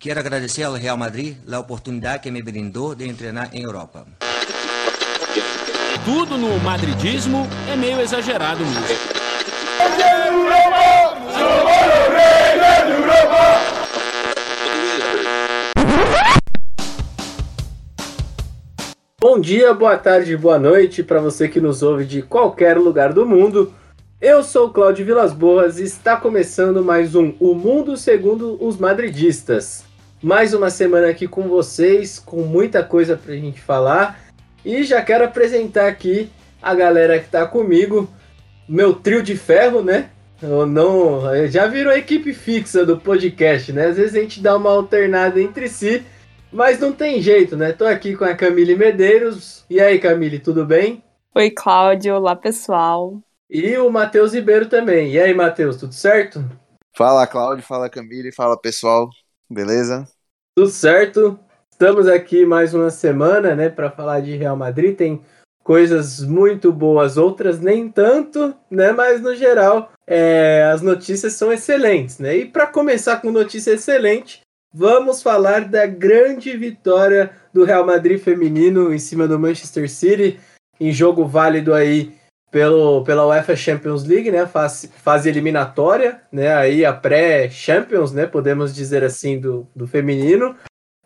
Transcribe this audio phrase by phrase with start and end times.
[0.00, 4.06] Quero agradecer ao Real Madrid a oportunidade que me brindou de treinar em Europa.
[6.06, 8.96] Tudo no madridismo é meio exagerado mesmo.
[19.20, 23.26] Bom dia, boa tarde, boa noite para você que nos ouve de qualquer lugar do
[23.26, 23.74] mundo.
[24.18, 29.89] Eu sou Cláudio Vilas Boas e está começando mais um O Mundo Segundo os Madridistas.
[30.22, 34.20] Mais uma semana aqui com vocês, com muita coisa para a gente falar.
[34.62, 38.06] E já quero apresentar aqui a galera que está comigo,
[38.68, 40.10] meu trio de ferro, né?
[40.42, 43.86] Eu não, já virou a equipe fixa do podcast, né?
[43.86, 46.04] Às vezes a gente dá uma alternada entre si,
[46.52, 47.72] mas não tem jeito, né?
[47.72, 49.64] Tô aqui com a Camille Medeiros.
[49.70, 51.02] E aí, Camille, tudo bem?
[51.34, 52.16] Oi, Cláudio.
[52.16, 53.18] Olá, pessoal.
[53.48, 55.12] E o Matheus Ribeiro também.
[55.12, 56.44] E aí, Matheus, tudo certo?
[56.94, 57.64] Fala, Cláudio.
[57.64, 58.30] Fala, Camille.
[58.32, 59.08] Fala, pessoal.
[59.50, 60.06] Beleza?
[60.54, 61.38] Tudo certo.
[61.72, 64.94] Estamos aqui mais uma semana, né, para falar de Real Madrid.
[64.94, 65.20] Tem
[65.64, 68.92] coisas muito boas, outras nem tanto, né?
[68.92, 72.36] Mas no geral, é, as notícias são excelentes, né?
[72.36, 74.40] E para começar com notícia excelente,
[74.72, 80.38] vamos falar da grande vitória do Real Madrid feminino em cima do Manchester City
[80.78, 82.14] em jogo válido aí
[82.50, 84.46] pelo, pela UEFA Champions League, né?
[84.46, 86.54] Fase, fase eliminatória, né?
[86.54, 88.26] Aí a pré-Champions, né?
[88.26, 90.56] Podemos dizer assim, do, do feminino.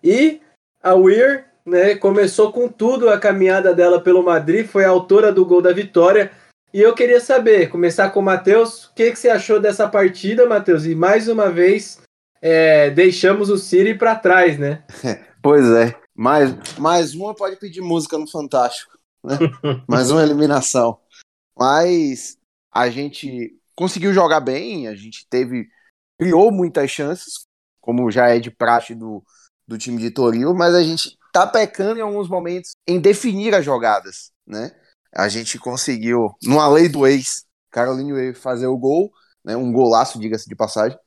[0.03, 0.41] E
[0.83, 1.95] a Weir, né?
[1.97, 6.31] Começou com tudo a caminhada dela pelo Madrid, foi a autora do gol da vitória.
[6.73, 10.45] E eu queria saber, começar com o Matheus, o que, que você achou dessa partida,
[10.45, 10.85] Matheus?
[10.85, 12.01] E mais uma vez,
[12.43, 14.83] é, deixamos o City para trás, né?
[15.45, 15.95] Pois é.
[16.17, 18.93] Mais, mais uma pode pedir música no Fantástico.
[19.23, 19.37] Né?
[19.87, 20.99] mais uma eliminação.
[21.57, 22.37] Mas
[22.73, 25.69] a gente conseguiu jogar bem, a gente teve.
[26.19, 27.47] criou muitas chances,
[27.81, 29.23] como já é de praxe do,
[29.67, 33.65] do time de Toril, mas a gente tá pecando em alguns momentos em definir as
[33.65, 34.71] jogadas, né?
[35.13, 39.13] A gente conseguiu, numa lei do ex, Caroline Way fazer o gol,
[39.45, 39.57] né?
[39.57, 40.99] Um golaço, diga-se de passagem.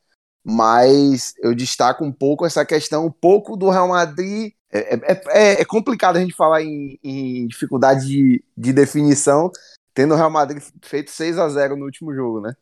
[0.44, 4.54] Mas eu destaco um pouco essa questão, um pouco do Real Madrid.
[4.72, 9.50] É, é, é, é complicado a gente falar em, em dificuldade de, de definição,
[9.98, 12.54] tendo o Real Madrid feito 6 a 0 no último jogo, né?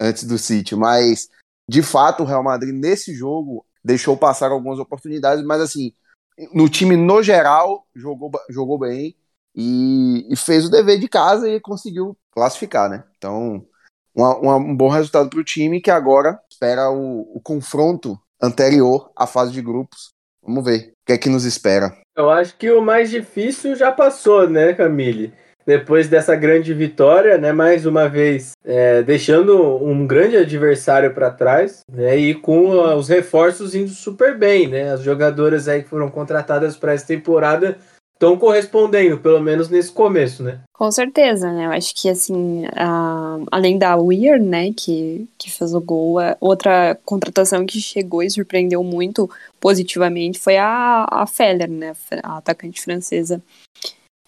[0.00, 0.74] Antes do City.
[0.74, 1.28] Mas,
[1.68, 5.92] de fato, o Real Madrid nesse jogo deixou passar algumas oportunidades, mas assim,
[6.50, 9.14] no time no geral, jogou, jogou bem
[9.54, 13.04] e, e fez o dever de casa e conseguiu classificar, né?
[13.18, 13.66] Então,
[14.14, 19.10] uma, uma, um bom resultado para o time que agora espera o, o confronto anterior
[19.14, 20.08] à fase de grupos.
[20.42, 21.94] Vamos ver o que é que nos espera.
[22.16, 25.34] Eu acho que o mais difícil já passou, né, Camille?
[25.68, 31.80] Depois dessa grande vitória, né, mais uma vez é, deixando um grande adversário para trás,
[31.92, 36.74] né, e com os reforços indo super bem, né, as jogadoras aí que foram contratadas
[36.74, 37.76] para essa temporada
[38.14, 40.58] estão correspondendo, pelo menos nesse começo, né?
[40.72, 41.66] Com certeza, né?
[41.66, 46.98] Eu acho que assim, a, além da Weir, né, que, que fez o gol, outra
[47.04, 49.30] contratação que chegou e surpreendeu muito
[49.60, 51.92] positivamente foi a, a Feller, né,
[52.24, 53.40] a atacante francesa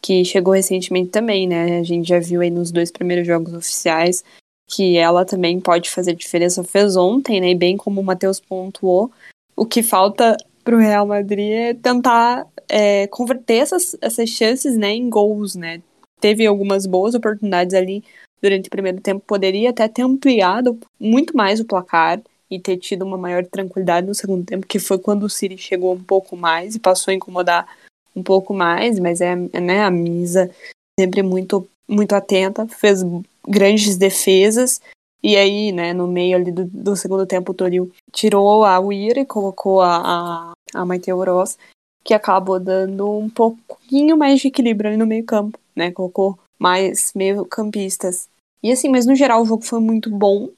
[0.03, 1.78] que chegou recentemente também, né?
[1.78, 4.25] A gente já viu aí nos dois primeiros jogos oficiais
[4.66, 6.62] que ela também pode fazer diferença.
[6.62, 7.50] Fez ontem, né?
[7.50, 9.11] E bem como o Matheus pontuou,
[9.56, 14.91] o que falta para o Real Madrid é tentar é, converter essas, essas chances né,
[14.93, 15.83] em gols, né?
[16.21, 18.05] Teve algumas boas oportunidades ali
[18.41, 23.05] durante o primeiro tempo, poderia até ter ampliado muito mais o placar e ter tido
[23.05, 26.75] uma maior tranquilidade no segundo tempo, que foi quando o City chegou um pouco mais
[26.75, 27.69] e passou a incomodar
[28.15, 30.50] um pouco mais, mas é, né, a Misa
[30.98, 33.00] sempre muito muito atenta, fez
[33.48, 34.81] grandes defesas
[35.22, 39.20] e aí, né, no meio ali do, do segundo tempo o Toril tirou a Uira
[39.20, 41.59] e colocou a, a, a Maite Oroz,
[42.03, 47.12] que acabou dando um pouquinho mais de equilíbrio ali no meio campo, né, colocou mais
[47.15, 48.28] meio campistas.
[48.62, 50.49] E assim, mas no geral o jogo foi muito bom,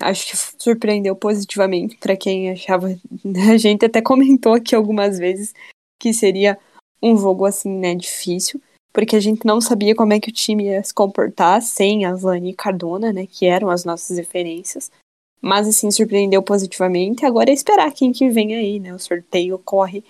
[0.00, 2.88] acho que surpreendeu positivamente para quem achava,
[3.52, 5.52] a gente até comentou aqui algumas vezes
[5.98, 6.58] que seria
[7.02, 8.60] um jogo assim, né, difícil,
[8.92, 12.14] porque a gente não sabia como é que o time ia se comportar sem a
[12.14, 14.90] Zani e Cardona, né, que eram as nossas referências.
[15.40, 17.26] Mas assim, surpreendeu positivamente.
[17.26, 18.94] Agora é esperar quem que vem aí, né?
[18.94, 20.04] O sorteio ocorre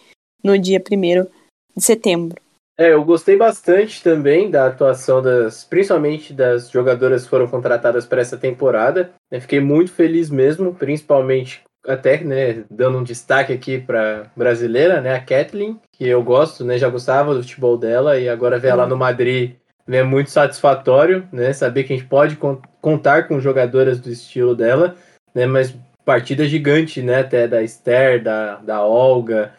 [0.44, 1.26] no dia 1
[1.74, 2.38] de setembro.
[2.78, 8.20] É, eu gostei bastante também da atuação das, principalmente das jogadoras que foram contratadas para
[8.20, 9.12] essa temporada.
[9.30, 15.14] Eu fiquei muito feliz mesmo, principalmente até, né, dando um destaque aqui para brasileira, né,
[15.14, 18.86] a Kathleen, que eu gosto, né, já gostava do futebol dela e agora ver ela
[18.86, 19.56] no Madrid
[19.86, 22.38] né, é muito satisfatório, né, saber que a gente pode
[22.80, 24.94] contar com jogadoras do estilo dela,
[25.34, 25.74] né, mas
[26.04, 27.20] partida gigante, né?
[27.20, 29.52] Até da Esther, da, da Olga,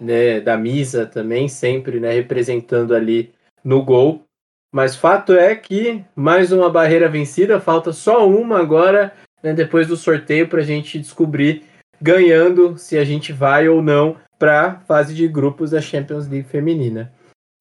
[0.00, 0.40] né?
[0.40, 2.12] Da Misa também, sempre, né?
[2.12, 3.32] Representando ali
[3.64, 4.24] no gol.
[4.72, 9.96] Mas fato é que mais uma barreira vencida, falta só uma agora, né, depois do
[9.96, 11.64] sorteio, para a gente descobrir
[12.00, 17.12] ganhando se a gente vai ou não para fase de grupos da Champions League feminina.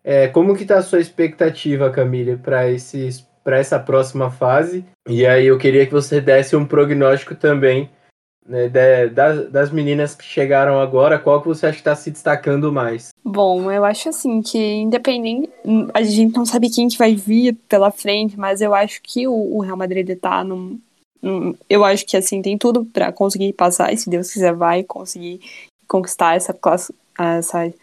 [0.04, 2.62] É, como que está a sua expectativa, Camille, para
[3.44, 4.86] para essa próxima fase.
[5.08, 7.90] E aí eu queria que você desse um prognóstico também
[8.48, 12.10] né, de, das, das meninas que chegaram agora, qual que você acha que está se
[12.10, 13.10] destacando mais?
[13.24, 15.50] Bom, eu acho assim que independente,
[15.94, 19.34] a gente não sabe quem que vai vir pela frente, mas eu acho que o,
[19.34, 20.80] o Real Madrid está num,
[21.70, 25.40] eu acho que assim tem tudo para conseguir passar e se Deus quiser vai conseguir
[25.88, 27.74] conquistar essa classe, essa,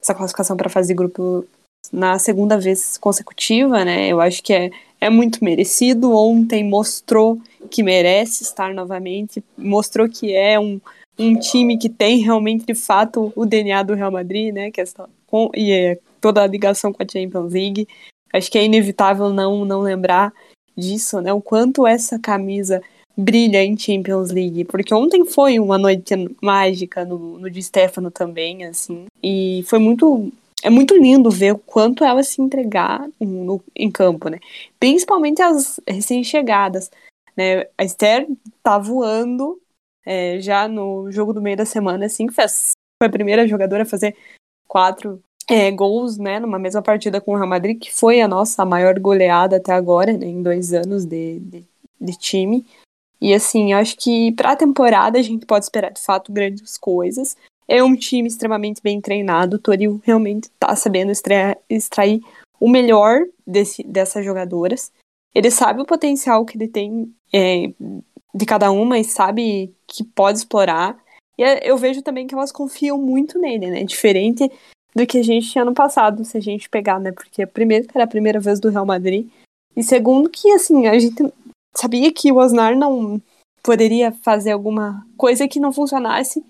[0.00, 1.46] essa classificação para fazer grupo
[1.92, 4.08] na segunda vez consecutiva, né?
[4.08, 4.70] Eu acho que é
[5.04, 6.12] é muito merecido.
[6.12, 7.38] Ontem mostrou
[7.70, 10.80] que merece estar novamente, mostrou que é um,
[11.18, 14.70] um time que tem realmente, de fato, o DNA do Real Madrid, né?
[14.70, 14.84] Que é
[15.26, 17.86] com, e é toda a ligação com a Champions League.
[18.32, 20.32] Acho que é inevitável não, não lembrar
[20.76, 21.32] disso, né?
[21.32, 22.82] O quanto essa camisa
[23.16, 28.64] brilha em Champions League, porque ontem foi uma noite mágica no, no de Stefano também,
[28.64, 30.32] assim, e foi muito
[30.62, 34.38] é muito lindo ver o quanto elas se entregar no, em campo, né?
[34.80, 36.90] Principalmente as recém-chegadas,
[37.36, 37.66] né?
[37.76, 38.26] A Esther
[38.62, 39.60] tá voando
[40.06, 43.86] é, já no jogo do meio da semana, assim, fez, foi a primeira jogadora a
[43.86, 44.16] fazer
[44.66, 48.64] quatro é, gols, né, numa mesma partida com o Real Madrid, que foi a nossa
[48.64, 51.64] maior goleada até agora, né, em dois anos de, de,
[52.00, 52.64] de time.
[53.20, 57.36] E assim, acho que para a temporada a gente pode esperar de fato grandes coisas.
[57.66, 59.56] É um time extremamente bem treinado.
[59.56, 62.20] O Toril realmente está sabendo extrair, extrair,
[62.60, 64.92] o melhor desse, dessas jogadoras.
[65.34, 67.72] Ele sabe o potencial que ele tem é,
[68.34, 70.96] de cada uma e sabe que pode explorar.
[71.36, 73.84] E é, eu vejo também que elas confiam muito nele, né?
[73.84, 74.50] Diferente
[74.94, 77.10] do que a gente tinha ano passado, se a gente pegar, né?
[77.12, 79.28] Porque primeiro que era a primeira vez do Real Madrid.
[79.76, 81.32] E segundo que, assim, a gente
[81.74, 83.20] sabia que o Osnar não
[83.62, 86.44] poderia fazer alguma coisa que não funcionasse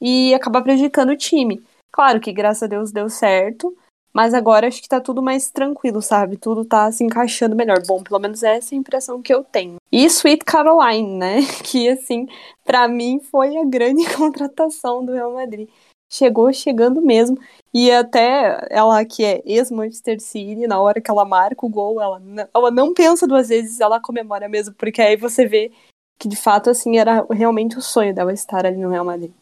[0.00, 1.62] e acabar prejudicando o time.
[1.90, 3.74] Claro que graças a Deus deu certo,
[4.12, 6.36] mas agora acho que tá tudo mais tranquilo, sabe?
[6.36, 7.82] Tudo tá se encaixando melhor.
[7.86, 9.76] Bom, pelo menos essa é a impressão que eu tenho.
[9.92, 11.38] E Sweet Caroline, né?
[11.62, 12.26] Que assim,
[12.64, 15.68] para mim foi a grande contratação do Real Madrid.
[16.08, 17.38] Chegou chegando mesmo.
[17.74, 22.18] E até ela que é ex-Manchester City, na hora que ela marca o gol, ela
[22.18, 25.72] não, ela não pensa duas vezes, ela comemora mesmo, porque aí você vê
[26.18, 29.32] que de fato assim era realmente o sonho dela estar ali no Real Madrid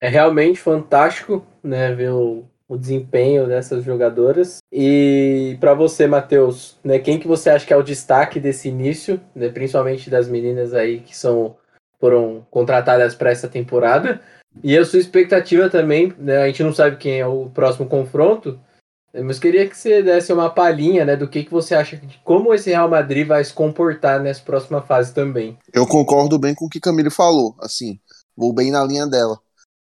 [0.00, 4.58] é realmente fantástico, né, ver o, o desempenho dessas jogadoras.
[4.70, 9.20] E para você, Matheus, né, quem que você acha que é o destaque desse início,
[9.34, 11.56] né, principalmente das meninas aí que são
[11.98, 14.20] foram contratadas para essa temporada?
[14.62, 18.58] E a sua expectativa também, né, a gente não sabe quem é o próximo confronto,
[19.12, 22.18] né, mas queria que você desse uma palhinha, né, do que, que você acha de
[22.24, 25.58] como esse Real Madrid vai se comportar nessa próxima fase também.
[25.72, 28.00] Eu concordo bem com o que Camilo falou, assim,
[28.36, 29.38] vou bem na linha dela.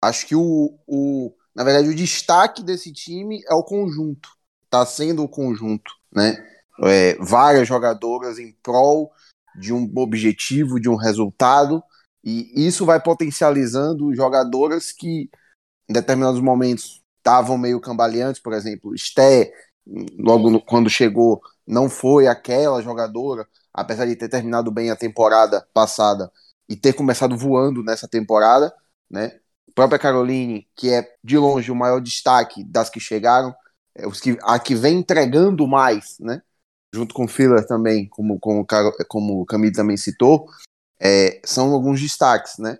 [0.02, 4.30] Acho que o, o, na verdade, o destaque desse time é o conjunto.
[4.66, 6.38] Está sendo o conjunto, né?
[6.84, 9.12] É, várias jogadoras em prol
[9.60, 11.84] de um objetivo, de um resultado,
[12.24, 15.30] e isso vai potencializando jogadoras que
[15.90, 19.52] em determinados momentos estavam meio cambaleantes, por exemplo, Sté,
[20.18, 25.68] logo no, quando chegou, não foi aquela jogadora, apesar de ter terminado bem a temporada
[25.74, 26.32] passada
[26.68, 28.74] e ter começado voando nessa temporada,
[29.10, 29.40] né?
[29.80, 33.56] própria Caroline, que é de longe o maior destaque das que chegaram,
[33.96, 36.42] é, os que, a que vem entregando mais, né?
[36.94, 38.66] Junto com o Filler também, como, como,
[39.08, 40.48] como o Camille também citou,
[41.00, 42.78] é, são alguns destaques, né?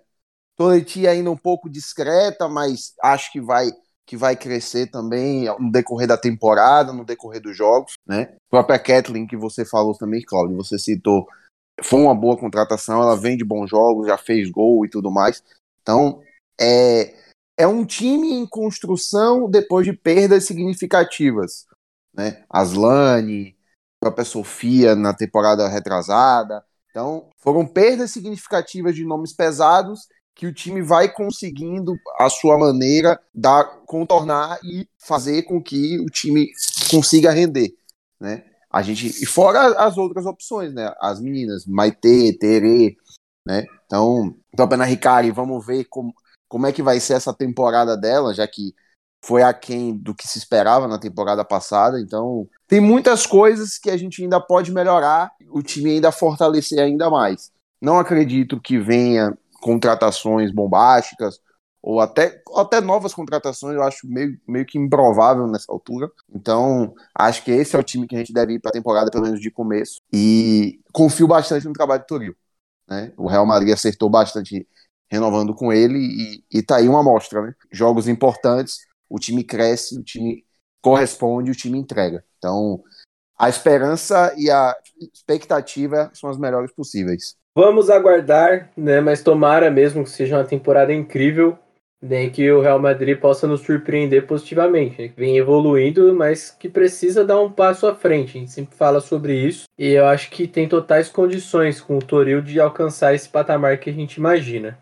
[0.56, 3.70] Toletti ainda um pouco discreta, mas acho que vai
[4.06, 8.22] que vai crescer também no decorrer da temporada, no decorrer dos jogos, né?
[8.22, 11.28] A própria Kathleen, que você falou também, Claudio, você citou,
[11.80, 15.44] foi uma boa contratação, ela vem de bons jogos, já fez gol e tudo mais.
[15.80, 16.20] Então,
[16.60, 17.14] é,
[17.56, 21.66] é um time em construção depois de perdas significativas.
[22.12, 22.44] Né?
[22.50, 23.56] Aslane,
[23.96, 26.64] a própria Sofia na temporada retrasada.
[26.90, 33.20] Então, foram perdas significativas de nomes pesados que o time vai conseguindo, a sua maneira,
[33.34, 36.50] dar, contornar e fazer com que o time
[36.90, 37.74] consiga render.
[38.18, 38.44] Né?
[38.70, 40.94] A gente, e fora as outras opções, né?
[41.00, 42.96] As meninas, Maite, Tere,
[43.46, 43.66] né?
[43.84, 44.34] Então,
[44.68, 46.14] Pena Ricari, vamos ver como,
[46.48, 48.74] como é que vai ser essa temporada dela, já que
[49.22, 52.00] foi aquém do que se esperava na temporada passada.
[52.00, 57.10] Então, tem muitas coisas que a gente ainda pode melhorar, o time ainda fortalecer ainda
[57.10, 57.50] mais.
[57.80, 61.40] Não acredito que venha contratações bombásticas
[61.82, 66.10] ou até, até novas contratações, eu acho meio, meio que improvável nessa altura.
[66.28, 69.10] Então, acho que esse é o time que a gente deve ir para a temporada,
[69.10, 70.00] pelo menos de começo.
[70.12, 72.36] E confio bastante no trabalho do Toril.
[72.86, 73.12] Né?
[73.16, 74.66] O Real Madrid acertou bastante
[75.10, 77.42] renovando com ele e, e tá aí uma amostra.
[77.42, 77.54] Né?
[77.72, 80.44] Jogos importantes, o time cresce, o time
[80.80, 82.24] corresponde, o time entrega.
[82.38, 82.82] Então,
[83.38, 84.76] a esperança e a
[85.12, 87.34] expectativa são as melhores possíveis.
[87.56, 89.00] Vamos aguardar, né?
[89.00, 91.58] Mas tomara mesmo que seja uma temporada incrível,
[92.00, 92.30] né?
[92.30, 95.02] Que o Real Madrid possa nos surpreender positivamente.
[95.02, 98.36] Né, vem evoluindo, mas que precisa dar um passo à frente.
[98.36, 99.64] A gente sempre fala sobre isso.
[99.78, 103.90] E eu acho que tem totais condições com o Toril de alcançar esse patamar que
[103.90, 104.78] a gente imagina.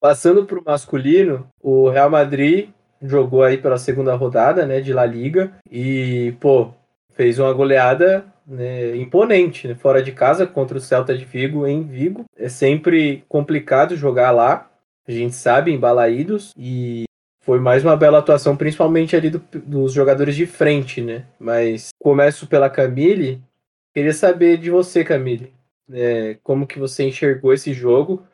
[0.00, 2.68] Passando para o masculino, o Real Madrid
[3.02, 6.72] jogou aí pela segunda rodada, né, de La Liga e, pô,
[7.14, 11.82] fez uma goleada né, imponente, né, fora de casa contra o Celta de Vigo em
[11.82, 12.24] Vigo.
[12.36, 14.70] É sempre complicado jogar lá,
[15.06, 17.04] a gente sabe, em Balaídos, e
[17.42, 21.26] foi mais uma bela atuação, principalmente ali do, dos jogadores de frente, né?
[21.38, 23.42] Mas começo pela Camille,
[23.92, 25.52] queria saber de você, Camille,
[25.92, 28.24] é, como que você enxergou esse jogo?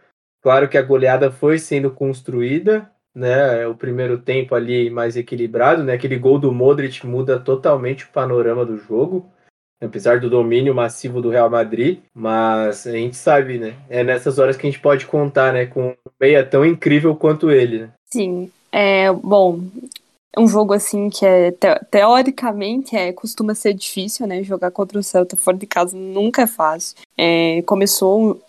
[0.42, 3.66] Claro que a goleada foi sendo construída, né?
[3.66, 5.94] O primeiro tempo ali mais equilibrado, né?
[5.94, 9.26] Aquele gol do Modric muda totalmente o panorama do jogo,
[9.82, 13.74] apesar do domínio massivo do Real Madrid, mas a gente sabe, né?
[13.90, 15.66] É nessas horas que a gente pode contar, né?
[15.66, 17.90] Com um meia tão incrível quanto ele, né?
[18.06, 19.60] Sim, é bom.
[20.36, 24.44] Um jogo assim que é te teoricamente é costuma ser difícil, né?
[24.44, 26.96] Jogar contra o Celta fora de casa nunca é fácil.
[27.16, 28.40] É, começou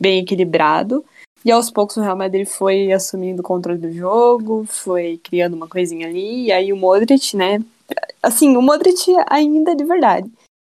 [0.00, 1.04] bem equilibrado.
[1.46, 5.68] E aos poucos o Real Madrid foi assumindo o controle do jogo, foi criando uma
[5.68, 7.62] coisinha ali, e aí o Modric, né?
[8.20, 10.28] Assim, o Modric ainda de verdade.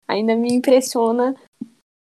[0.06, 1.34] Ainda me impressiona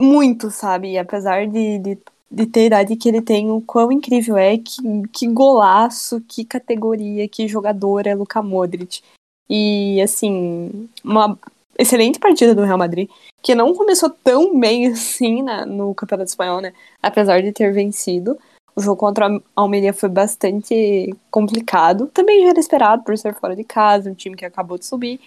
[0.02, 0.98] muito, sabe?
[0.98, 1.98] Apesar de, de,
[2.32, 6.46] de ter a idade que ele tem, o quão incrível é, que, que golaço, que
[6.46, 9.02] categoria, que jogador é Luka Modric.
[9.50, 11.38] E, assim, uma
[11.78, 13.10] excelente partida do Real Madrid,
[13.42, 16.74] que não começou tão bem assim na, no Campeonato Espanhol, né?
[17.02, 18.40] Apesar de ter vencido.
[18.76, 22.08] O jogo contra a Almeria foi bastante complicado.
[22.08, 25.20] Também já era esperado por ser fora de casa, um time que acabou de subir.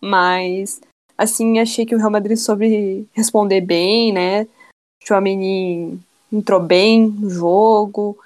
[0.00, 0.80] Mas,
[1.16, 4.46] assim, achei que o Real Madrid soube responder bem, né?
[5.10, 5.14] O
[6.32, 8.18] entrou bem no jogo.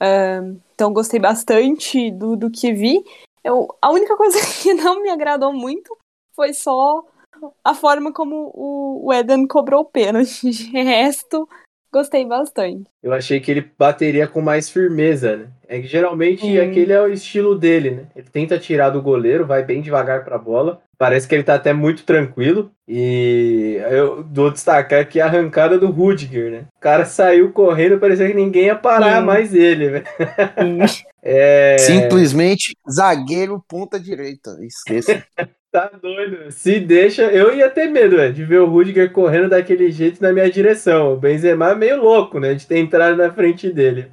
[0.00, 3.04] Uh, então, gostei bastante do, do que vi.
[3.42, 5.96] Eu, a única coisa que não me agradou muito
[6.34, 7.04] foi só
[7.64, 10.50] a forma como o, o Eden cobrou o pênalti.
[10.50, 11.48] De resto,
[11.92, 12.84] Gostei bastante.
[13.02, 15.46] Eu achei que ele bateria com mais firmeza, né?
[15.68, 16.62] É que geralmente hum.
[16.62, 18.02] aquele é o estilo dele, né?
[18.14, 20.80] Ele tenta tirar do goleiro, vai bem devagar pra bola.
[20.96, 22.70] Parece que ele tá até muito tranquilo.
[22.86, 26.64] E eu vou destacar aqui a arrancada do Rudiger, né?
[26.76, 30.06] O cara saiu correndo, parecia que ninguém ia parar mais ele, velho.
[31.22, 31.76] é...
[31.78, 34.56] Simplesmente zagueiro ponta direita.
[34.60, 35.24] Esqueça.
[35.72, 36.50] Tá doido.
[36.50, 40.32] Se deixa, eu ia ter medo, né, de ver o Rudiger correndo daquele jeito na
[40.32, 41.12] minha direção.
[41.12, 44.10] O Benzema é meio louco, né, de ter entrado na frente dele.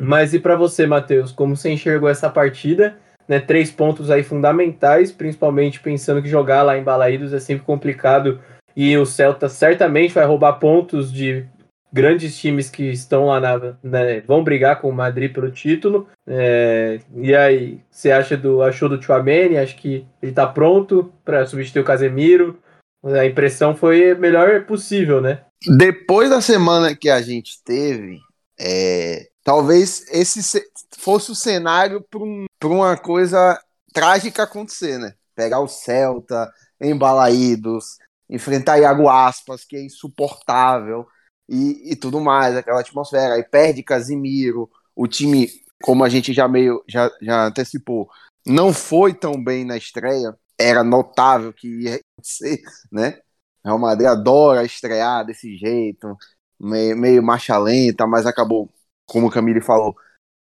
[0.00, 2.98] Mas e para você, Matheus, como você enxergou essa partida?
[3.26, 8.40] Né, três pontos aí fundamentais, principalmente pensando que jogar lá em Balaídos é sempre complicado
[8.74, 11.44] e o Celta certamente vai roubar pontos de
[11.92, 16.08] grandes times que estão lá na, né, vão brigar com o Madrid pelo título.
[16.26, 19.56] É, e aí, você acha do achou do Chouameni?
[19.56, 22.58] Acho que ele está pronto para substituir o Casemiro.
[23.02, 25.42] A impressão foi a melhor possível, né?
[25.76, 28.18] Depois da semana que a gente teve,
[28.60, 30.62] é, talvez esse
[30.98, 33.58] fosse o cenário para um, uma coisa
[33.92, 35.14] trágica acontecer, né?
[35.34, 41.06] Pegar o Celta, embalaídos, enfrentar Iago Aspas, que é insuportável
[41.48, 43.34] e, e tudo mais, aquela atmosfera.
[43.34, 45.48] Aí perde Casimiro, o time,
[45.82, 48.08] como a gente já meio já, já antecipou,
[48.46, 50.36] não foi tão bem na estreia.
[50.58, 53.20] Era notável que ia ser, né?
[53.64, 56.16] Real Madrid adora estrear desse jeito,
[56.58, 58.72] meio, meio marcha lenta, mas acabou,
[59.06, 59.94] como o Camille falou,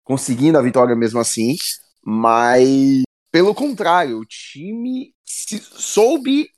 [0.04, 1.56] conseguindo a vitória mesmo assim.
[2.02, 6.50] Mas, pelo contrário, o time soube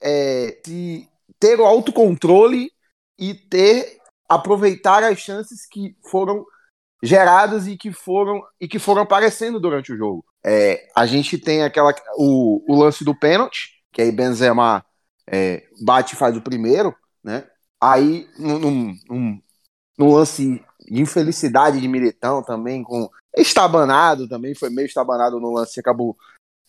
[0.00, 1.08] é, se
[1.38, 2.70] ter o autocontrole
[3.18, 6.44] e ter aproveitar as chances que foram
[7.02, 10.24] geradas e que foram e que foram aparecendo durante o jogo.
[10.44, 14.84] É, a gente tem aquela o, o lance do pênalti, que aí Benzema
[15.26, 17.46] é, bate e faz o primeiro, né?
[17.80, 19.42] Aí num, num,
[19.98, 25.80] num lance de infelicidade de Militão também, com estabanado também, foi meio estabanado no lance,
[25.80, 26.16] acabou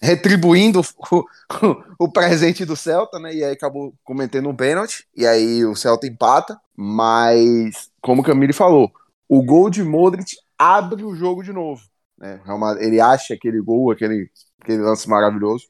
[0.02, 3.34] retribuindo o, o, o, presente do Celta, né?
[3.34, 5.08] E aí acabou cometendo um pênalti.
[5.16, 6.60] E aí o Celta empata.
[6.76, 8.92] Mas, como o Camille falou,
[9.30, 11.82] o gol de Modric abre o jogo de novo.
[12.18, 12.42] Né?
[12.80, 14.30] Ele acha aquele gol, aquele,
[14.62, 15.66] aquele lance maravilhoso.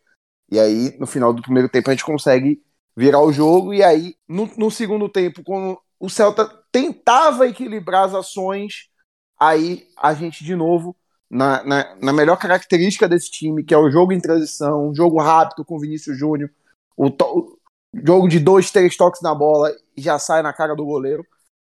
[0.52, 2.62] E aí, no final do primeiro tempo, a gente consegue
[2.96, 3.74] virar o jogo.
[3.74, 8.90] E aí, no, no segundo tempo, quando o Celta tentava equilibrar as ações,
[9.40, 10.96] aí a gente de novo
[11.30, 15.66] na, na, na, melhor característica desse time, que é o jogo em transição, jogo rápido
[15.66, 16.50] com Vinícius Júnior,
[16.96, 17.58] o, o,
[17.94, 21.26] jogo de dois, três toques na bola e já sai na cara do goleiro.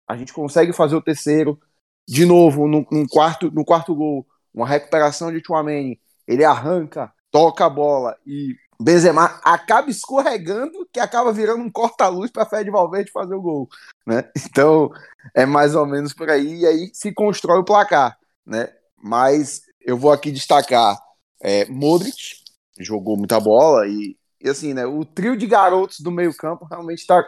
[0.07, 1.59] A gente consegue fazer o terceiro.
[2.07, 5.99] De novo, no, no quarto, no quarto gol, uma recuperação de Chouameni.
[6.27, 12.45] Ele arranca, toca a bola e Benzema acaba escorregando, que acaba virando um corta-luz para
[12.45, 13.69] Fred Valverde fazer o gol,
[14.05, 14.29] né?
[14.35, 14.91] Então,
[15.33, 18.69] é mais ou menos por aí e aí se constrói o placar, né?
[19.03, 20.97] Mas eu vou aqui destacar
[21.41, 22.37] é, Modric,
[22.79, 24.85] jogou muita bola e, e, assim, né?
[24.85, 27.27] O trio de garotos do meio-campo realmente está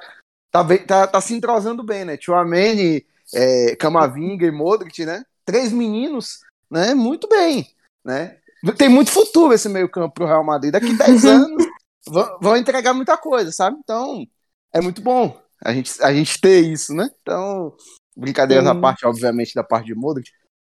[0.50, 2.15] tá, tá, tá, se entrosando bem, né?
[2.15, 5.25] Tchouameni, é, Camavinga e Modric, né?
[5.44, 6.39] Três meninos,
[6.72, 6.94] né?
[6.94, 7.67] Muito bem,
[8.03, 8.38] né?
[8.77, 10.72] tem muito futuro esse meio-campo pro Real Madrid.
[10.72, 11.65] Daqui 10 anos
[12.08, 13.77] vão, vão, entregar muita coisa, sabe?
[13.84, 14.25] Então,
[14.74, 17.10] é muito bom a gente, a gente ter isso, né?
[17.22, 17.75] Então,
[18.15, 20.32] brincadeiras à parte, obviamente, da parte de Modric,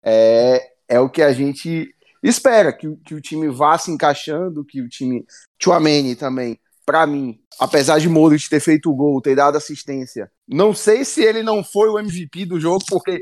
[0.03, 4.81] é, é o que a gente espera, que, que o time vá se encaixando, que
[4.81, 5.25] o time.
[5.61, 10.73] Chouameni também, para mim, apesar de Modric ter feito o gol, ter dado assistência, não
[10.73, 13.21] sei se ele não foi o MVP do jogo, porque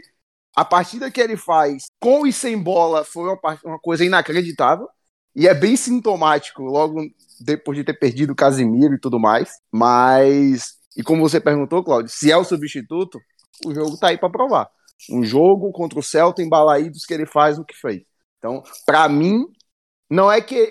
[0.56, 4.88] a partida que ele faz com e sem bola foi uma, uma coisa inacreditável.
[5.36, 7.02] E é bem sintomático, logo
[7.42, 9.50] depois de ter perdido o Casimiro e tudo mais.
[9.70, 13.20] Mas, e como você perguntou, Claudio, se é o substituto,
[13.66, 14.70] o jogo tá aí para provar.
[15.10, 18.04] Um jogo contra o Celta em Balaídos que ele faz o que fez.
[18.38, 19.46] Então, para mim,
[20.10, 20.66] não é que,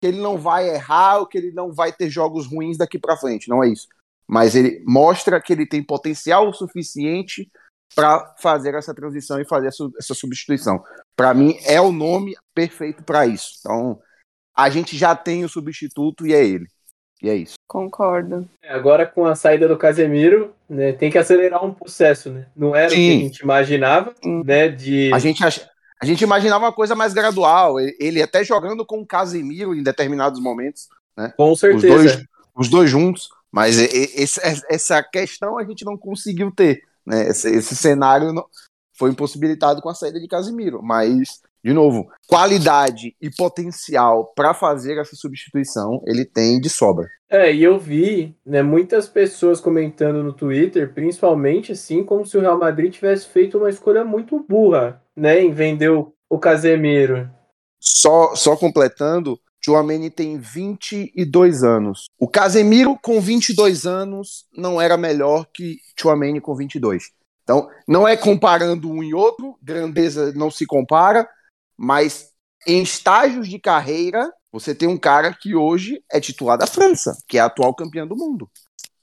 [0.00, 3.16] que ele não vai errar ou que ele não vai ter jogos ruins daqui para
[3.16, 3.88] frente, não é isso.
[4.26, 7.50] Mas ele mostra que ele tem potencial suficiente
[7.94, 10.82] para fazer essa transição e fazer essa substituição.
[11.14, 13.58] Para mim, é o nome perfeito para isso.
[13.60, 14.00] Então,
[14.54, 16.66] a gente já tem o substituto e é ele.
[17.22, 17.54] E é isso.
[17.66, 18.48] Concordo.
[18.62, 22.46] É, agora, com a saída do Casemiro, né, tem que acelerar um processo, né?
[22.54, 22.94] Não era Sim.
[22.94, 24.68] o que a gente imaginava, né?
[24.68, 25.12] De...
[25.12, 25.60] A gente ach...
[26.00, 30.38] A gente imaginava uma coisa mais gradual, ele até jogando com o Casemiro em determinados
[30.38, 31.32] momentos, né?
[31.38, 31.94] Com certeza.
[31.94, 32.24] Os dois,
[32.54, 36.82] os dois juntos, mas esse, essa questão a gente não conseguiu ter.
[37.06, 37.28] Né?
[37.30, 38.44] Esse, esse cenário não,
[38.92, 45.00] foi impossibilitado com a saída de Casimiro, mas de novo, qualidade e potencial para fazer
[45.00, 47.08] essa substituição ele tem de sobra.
[47.28, 52.40] É, e eu vi né, muitas pessoas comentando no Twitter, principalmente assim, como se o
[52.40, 57.28] Real Madrid tivesse feito uma escolha muito burra, né, em vender o, o Casemiro.
[57.80, 62.04] Só, só completando, Chouameni tem 22 anos.
[62.16, 67.10] O Casemiro com 22 anos não era melhor que Chouameni com 22.
[67.42, 71.28] Então, não é comparando um e outro, grandeza não se compara,
[71.76, 72.30] mas
[72.66, 77.38] em estágios de carreira, você tem um cara que hoje é titular da França, que
[77.38, 78.50] é a atual campeã do mundo.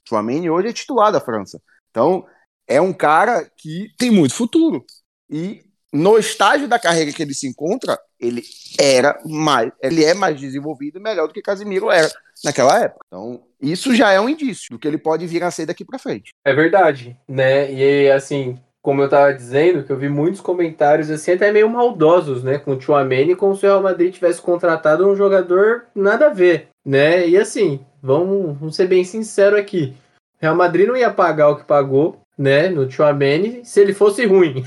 [0.06, 1.60] Chouameni hoje é titular da França.
[1.90, 2.26] Então,
[2.66, 4.84] é um cara que tem muito futuro.
[5.30, 8.42] E no estágio da carreira que ele se encontra, ele
[8.78, 12.10] era mais, ele é mais desenvolvido e melhor do que Casimiro era
[12.44, 13.04] naquela época.
[13.06, 15.98] Então, isso já é um indício do que ele pode vir a ser daqui para
[15.98, 16.32] frente.
[16.44, 17.72] É verdade, né?
[17.72, 22.44] E assim, como eu tava dizendo, que eu vi muitos comentários assim até meio maldosos,
[22.44, 26.28] né, com o Chouameni, como se o Real Madrid tivesse contratado um jogador nada a
[26.28, 27.26] ver, né?
[27.26, 29.94] E assim, vamos, vamos ser bem sincero aqui.
[30.36, 34.26] O Real Madrid não ia pagar o que pagou, né, no Chouameni, se ele fosse
[34.26, 34.62] ruim.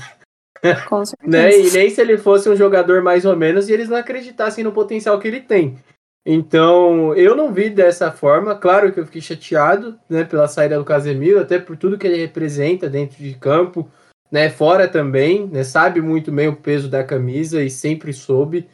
[0.88, 1.30] Com certeza.
[1.30, 1.56] né?
[1.56, 4.72] E nem se ele fosse um jogador mais ou menos e eles não acreditassem no
[4.72, 5.78] potencial que ele tem.
[6.26, 8.56] Então, eu não vi dessa forma.
[8.56, 12.20] Claro que eu fiquei chateado né, pela saída do Casemiro, até por tudo que ele
[12.20, 13.88] representa dentro de campo,
[14.30, 18.68] né, fora também, né, sabe muito bem o peso da camisa e sempre soube.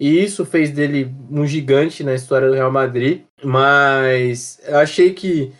[0.00, 3.22] E isso fez dele um gigante na história do Real Madrid.
[3.42, 5.52] Mas eu achei que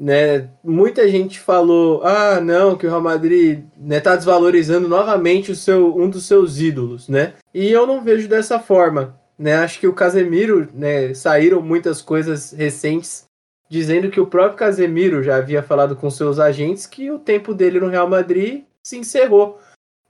[0.00, 0.50] né?
[0.62, 5.96] Muita gente falou: "Ah, não, que o Real Madrid, né, tá desvalorizando novamente o seu
[5.96, 7.34] um dos seus ídolos", né?
[7.52, 9.56] E eu não vejo dessa forma, né?
[9.56, 13.24] Acho que o Casemiro, né, saíram muitas coisas recentes
[13.70, 17.80] dizendo que o próprio Casemiro já havia falado com seus agentes que o tempo dele
[17.80, 19.58] no Real Madrid se encerrou,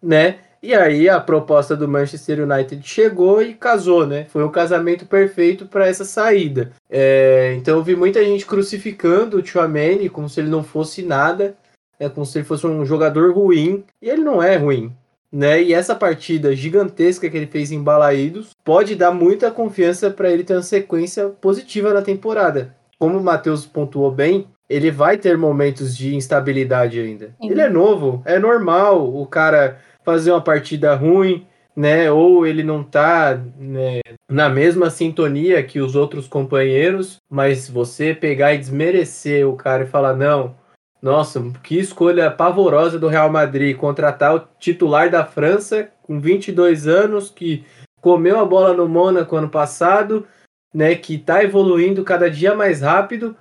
[0.02, 0.38] né?
[0.62, 4.24] E aí a proposta do Manchester United chegou e casou, né?
[4.30, 6.72] Foi um casamento perfeito para essa saída.
[6.88, 11.54] É, então eu vi muita gente crucificando o Chouameni como se ele não fosse nada,
[12.00, 13.84] é como se ele fosse um jogador ruim.
[14.00, 14.90] E ele não é ruim,
[15.30, 15.62] né?
[15.62, 20.44] E essa partida gigantesca que ele fez em Balaídos pode dar muita confiança para ele
[20.44, 22.74] ter uma sequência positiva na temporada.
[22.98, 27.34] Como o Matheus pontuou bem, ele vai ter momentos de instabilidade ainda.
[27.40, 27.50] Sim.
[27.50, 32.10] Ele é novo, é normal o cara fazer uma partida ruim, né?
[32.10, 38.54] Ou ele não tá né, na mesma sintonia que os outros companheiros, mas você pegar
[38.54, 40.56] e desmerecer o cara e falar, não,
[41.00, 47.30] nossa, que escolha pavorosa do Real Madrid contratar o titular da França com 22 anos,
[47.30, 47.64] que
[48.00, 50.26] comeu a bola no Mônaco ano passado,
[50.74, 50.96] né?
[50.96, 53.36] Que tá evoluindo cada dia mais rápido.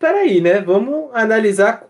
[0.00, 0.62] Peraí, né?
[0.62, 1.86] Vamos analisar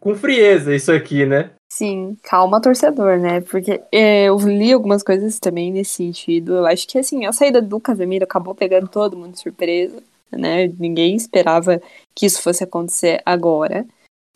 [0.00, 1.52] com frieza isso aqui, né?
[1.72, 3.40] Sim, calma, torcedor, né?
[3.40, 6.56] Porque é, eu li algumas coisas também nesse sentido.
[6.56, 10.66] Eu acho que, assim, a saída do Casemiro acabou pegando todo mundo de surpresa, né?
[10.76, 11.80] Ninguém esperava
[12.14, 13.86] que isso fosse acontecer agora.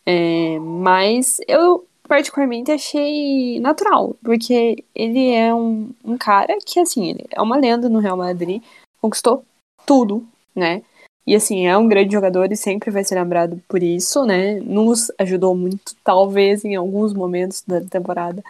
[0.06, 7.26] É, mas eu, particularmente, achei natural, porque ele é um, um cara que, assim, ele
[7.28, 8.62] é uma lenda no Real Madrid,
[9.00, 9.44] conquistou
[9.84, 10.82] tudo, né?
[11.26, 14.60] E assim, é um grande jogador e sempre vai ser lembrado por isso, né?
[14.60, 18.44] Nos ajudou muito, talvez, em alguns momentos da temporada.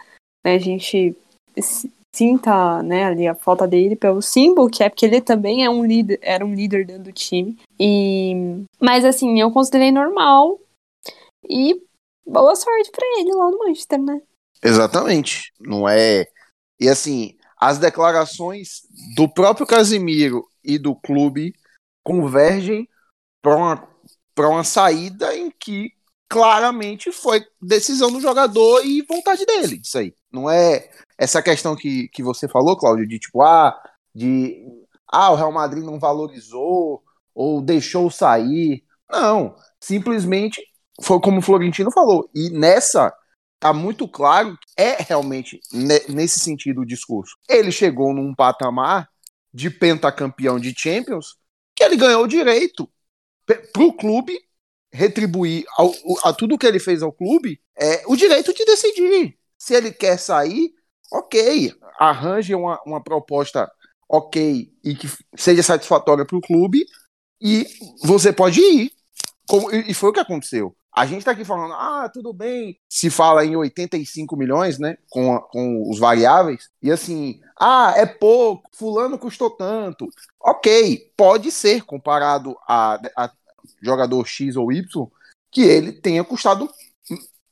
[0.45, 0.53] Né?
[0.53, 1.15] A gente
[2.15, 5.85] sinta né, ali a falta dele pelo símbolo, que é porque ele também é um
[5.85, 7.57] líder, era um líder dentro do time.
[7.79, 8.33] E
[8.79, 10.59] mas assim, eu considerei normal
[11.49, 11.81] e
[12.25, 14.21] boa sorte para ele lá no Manchester, né?
[14.63, 15.51] Exatamente.
[15.59, 16.25] Não é.
[16.79, 18.81] E assim, as declarações
[19.15, 21.53] do próprio Casimiro e do clube
[22.07, 22.87] convergem
[23.41, 23.89] para uma,
[24.39, 25.91] uma saída em que
[26.29, 29.81] claramente foi decisão do jogador e vontade dele.
[29.83, 30.15] Isso aí.
[30.31, 33.77] Não é essa questão que, que você falou, Cláudio, de tipo, ah,
[34.15, 34.65] de
[35.11, 37.03] ah, o Real Madrid não valorizou
[37.35, 38.85] ou deixou sair.
[39.11, 40.61] Não, simplesmente
[41.01, 42.29] foi como o Florentino falou.
[42.33, 43.13] E nessa
[43.59, 45.59] tá muito claro que é realmente
[46.07, 47.35] nesse sentido o discurso.
[47.49, 49.09] Ele chegou num patamar
[49.53, 51.35] de pentacampeão de Champions
[51.77, 52.89] que ele ganhou o direito
[53.45, 54.35] para o clube
[54.91, 59.37] retribuir ao, a tudo que ele fez ao clube é, o direito de decidir.
[59.55, 60.73] Se ele quer sair,
[61.11, 63.71] ok, arranje uma, uma proposta
[64.09, 66.83] ok e que seja satisfatória para o clube
[67.39, 67.67] e
[68.01, 68.91] você pode ir.
[69.47, 70.75] Como, e foi o que aconteceu.
[70.97, 72.75] A gente está aqui falando, ah, tudo bem.
[72.89, 74.97] Se fala em 85 milhões, né?
[75.11, 76.71] Com, com os variáveis.
[76.81, 80.09] E assim, ah, é pouco, fulano custou tanto.
[80.41, 83.31] Ok, pode ser comparado a, a
[83.79, 85.07] jogador X ou Y,
[85.51, 86.67] que ele tenha custado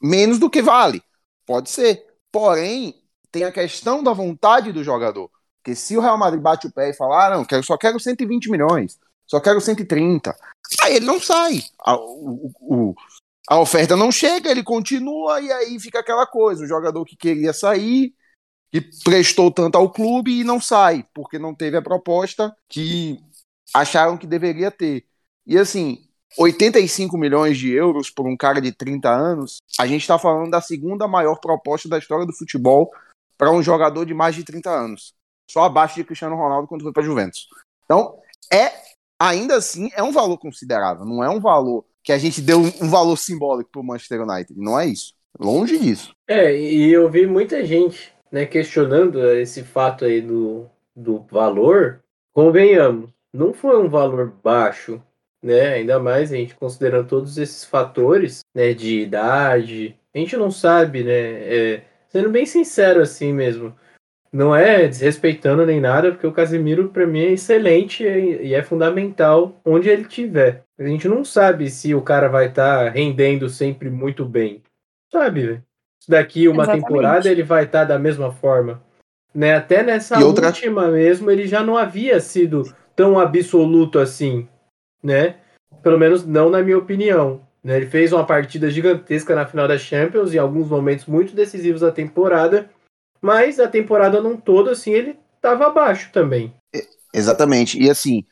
[0.01, 1.03] menos do que vale.
[1.45, 2.03] Pode ser.
[2.31, 2.99] Porém,
[3.31, 5.29] tem a questão da vontade do jogador.
[5.62, 7.99] Porque se o Real Madrid bate o pé e falar, ah, não, quero, só quero
[7.99, 10.36] 120 milhões, só quero 130,
[10.81, 11.63] aí ele não sai.
[11.88, 12.95] O, o,
[13.47, 17.53] a oferta não chega, ele continua e aí fica aquela coisa: o jogador que queria
[17.53, 18.13] sair,
[18.71, 23.19] que prestou tanto ao clube e não sai, porque não teve a proposta que
[23.73, 25.05] acharam que deveria ter.
[25.45, 30.17] E assim, 85 milhões de euros por um cara de 30 anos, a gente está
[30.17, 32.91] falando da segunda maior proposta da história do futebol
[33.38, 35.13] para um jogador de mais de 30 anos.
[35.49, 37.47] Só abaixo de Cristiano Ronaldo quando foi para Juventus.
[37.86, 38.19] Então,
[38.51, 38.71] é
[39.19, 42.88] ainda assim é um valor considerável, não é um valor que a gente deu um
[42.88, 44.54] valor simbólico pro Manchester United.
[44.56, 45.15] Não é isso.
[45.39, 46.15] Longe disso.
[46.28, 52.04] É, e eu vi muita gente né, questionando esse fato aí do, do valor.
[52.32, 55.02] Convenhamos, não foi um valor baixo,
[55.41, 55.74] né?
[55.74, 59.98] Ainda mais a gente considerando todos esses fatores, né, de idade.
[60.13, 61.12] A gente não sabe, né?
[61.12, 63.76] É, sendo bem sincero assim mesmo.
[64.36, 69.56] Não é desrespeitando nem nada, porque o Casemiro para mim é excelente e é fundamental
[69.63, 70.62] onde ele estiver.
[70.78, 74.62] A gente não sabe se o cara vai estar tá rendendo sempre muito bem.
[75.10, 75.63] Sabe, velho?
[76.06, 76.86] Daqui uma Exatamente.
[76.86, 78.84] temporada ele vai estar tá da mesma forma.
[79.34, 79.56] Né?
[79.56, 80.48] Até nessa outra...
[80.48, 84.50] última mesmo, ele já não havia sido tão absoluto assim,
[85.02, 85.36] né?
[85.82, 87.39] Pelo menos não na minha opinião.
[87.63, 87.78] Né?
[87.78, 91.91] Ele fez uma partida gigantesca na final da Champions e alguns momentos muito decisivos da
[91.91, 92.69] temporada,
[93.21, 96.54] mas a temporada não toda, assim, ele estava abaixo também.
[97.13, 97.82] Exatamente.
[97.82, 98.25] E assim,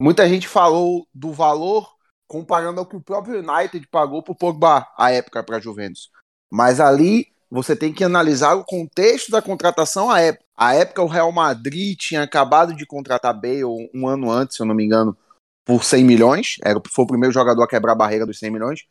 [0.00, 1.88] muita gente falou do valor
[2.26, 6.10] comparando ao que o próprio United pagou por Pogba à época para a Juventus.
[6.50, 10.44] Mas ali você tem que analisar o contexto da contratação à época.
[10.54, 14.66] A época o Real Madrid tinha acabado de contratar Bale um ano antes, se eu
[14.66, 15.16] não me engano,
[15.64, 16.56] por 100 milhões.
[16.62, 18.84] Era, foi o primeiro jogador a quebrar a barreira dos 100 milhões.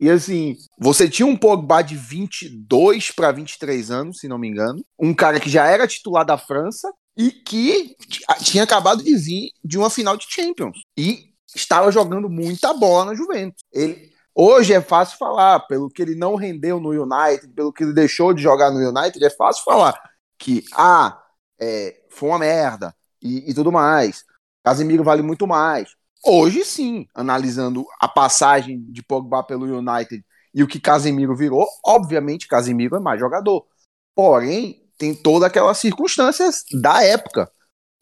[0.00, 4.82] E assim, você tinha um Pogba de 22 para 23 anos, se não me engano.
[4.98, 7.94] Um cara que já era titular da França e que
[8.42, 10.78] tinha acabado de vir de uma final de Champions.
[10.96, 13.62] E estava jogando muita bola na Juventus.
[13.70, 17.92] Ele, hoje é fácil falar, pelo que ele não rendeu no United, pelo que ele
[17.92, 20.00] deixou de jogar no United, é fácil falar
[20.38, 21.22] que, ah,
[21.60, 24.24] é, foi uma merda e, e tudo mais.
[24.64, 25.94] Casemiro vale muito mais.
[26.24, 32.48] Hoje sim, analisando a passagem de Pogba pelo United e o que Casemiro virou, obviamente
[32.48, 33.66] Casemiro é mais jogador.
[34.14, 37.50] Porém, tem todas aquelas circunstâncias da época,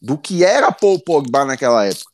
[0.01, 2.11] do que era Paul Pogba naquela época.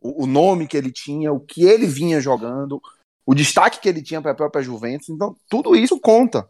[0.00, 2.80] O, o nome que ele tinha, o que ele vinha jogando,
[3.24, 5.08] o destaque que ele tinha para a própria Juventus.
[5.08, 6.48] Então, tudo isso conta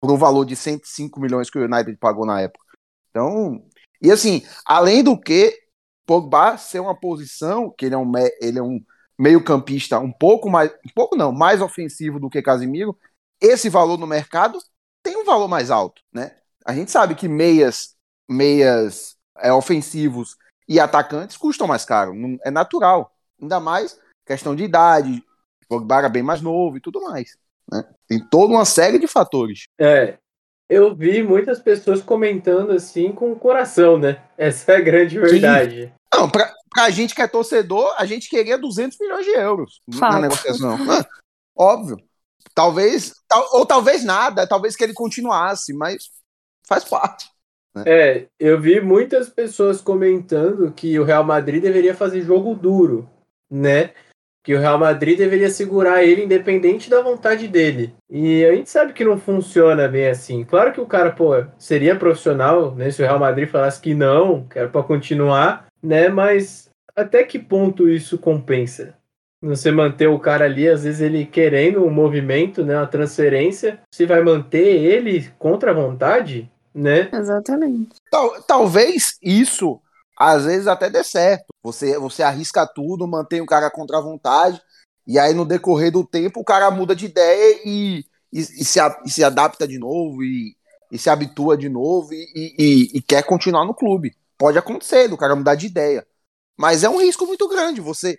[0.00, 2.64] para o valor de 105 milhões que o United pagou na época.
[3.10, 3.64] Então,
[4.00, 5.61] e assim, além do que,
[6.06, 8.80] Pogba ser uma posição que ele é um, ele é um
[9.18, 12.96] meio-campista um pouco mais, um pouco não, mais ofensivo do que Casimiro,
[13.40, 14.58] esse valor no mercado
[15.02, 16.36] tem um valor mais alto, né?
[16.64, 17.96] A gente sabe que meias,
[18.28, 20.36] meias é, ofensivos
[20.68, 23.12] e atacantes custam mais caro, é natural.
[23.40, 25.22] Ainda mais questão de idade,
[25.68, 27.36] Pogba era bem mais novo e tudo mais.
[27.70, 27.84] Né?
[28.06, 29.64] Tem toda uma série de fatores.
[29.78, 30.18] É,
[30.72, 34.22] eu vi muitas pessoas comentando assim com o coração, né?
[34.38, 35.82] Essa é a grande verdade.
[35.82, 35.92] Sim.
[36.14, 40.12] Não, pra, pra gente que é torcedor, a gente queria 200 milhões de euros Fato.
[40.14, 40.78] na negociação.
[40.90, 41.06] Ah,
[41.54, 41.98] óbvio.
[42.54, 46.10] Talvez, tal, ou talvez nada, talvez que ele continuasse, mas
[46.66, 47.30] faz parte.
[47.74, 47.84] Né?
[47.86, 53.08] É, eu vi muitas pessoas comentando que o Real Madrid deveria fazer jogo duro,
[53.50, 53.92] né?
[54.42, 57.94] Que o Real Madrid deveria segurar ele independente da vontade dele.
[58.10, 60.44] E a gente sabe que não funciona bem assim.
[60.44, 64.44] Claro que o cara, pô, seria profissional, né, se o Real Madrid falasse que não,
[64.44, 68.94] que era para continuar, né, mas até que ponto isso compensa?
[69.40, 74.06] Você manter o cara ali, às vezes ele querendo um movimento, né, uma transferência, se
[74.06, 77.08] vai manter ele contra a vontade, né?
[77.12, 77.96] Exatamente.
[78.10, 79.80] Tal, talvez isso
[80.16, 81.46] às vezes até dê certo.
[81.62, 84.60] Você, você arrisca tudo, mantém o cara contra a vontade,
[85.06, 88.78] e aí no decorrer do tempo o cara muda de ideia e, e, e, se,
[89.04, 90.56] e se, adapta de novo e,
[90.96, 94.14] se habitua de novo e, quer continuar no clube.
[94.36, 96.06] Pode acontecer, do cara mudar de ideia.
[96.56, 98.18] Mas é um risco muito grande você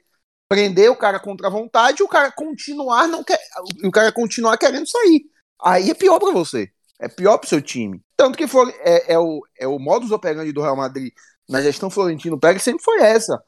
[0.50, 3.40] prender o cara contra a vontade e o cara continuar não quer,
[3.84, 5.26] o cara continuar querendo sair.
[5.62, 6.70] Aí é pior para você.
[7.00, 8.02] É pior pro seu time.
[8.16, 11.12] Tanto que for, é, é, o, é o modus operandi do Real Madrid
[11.54, 13.40] na gestão Florentino Pérez sempre foi essa.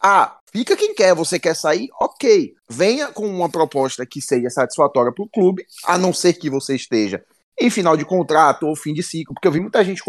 [0.00, 1.88] Ah, fica quem quer, você quer sair?
[2.00, 2.54] Ok.
[2.70, 6.76] Venha com uma proposta que seja satisfatória para o clube, a não ser que você
[6.76, 7.20] esteja
[7.60, 10.00] em final de contrato ou fim de ciclo, porque eu vi muita gente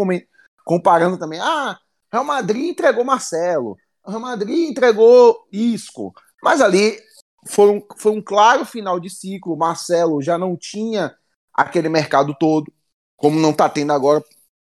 [0.64, 1.40] comparando também.
[1.40, 1.76] Ah,
[2.12, 6.96] Real Madrid entregou Marcelo, Real Madrid entregou Isco, mas ali
[7.48, 9.56] foi um, foi um claro final de ciclo.
[9.56, 11.12] Marcelo já não tinha
[11.52, 12.72] aquele mercado todo,
[13.16, 14.22] como não está tendo agora.